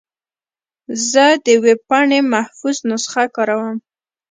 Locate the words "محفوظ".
2.33-2.77